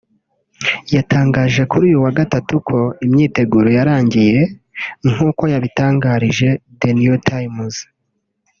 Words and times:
yatangaje 0.95 1.61
kuri 1.71 1.83
uyu 1.89 1.99
wa 2.05 2.11
Gatatu 2.19 2.53
ko 2.67 2.79
imyiteguro 3.05 3.67
yarangiye 3.77 4.39
nk’uko 5.11 5.43
yabitangarije 5.53 6.49
The 6.79 6.89
New 6.99 7.15
Times 7.29 7.75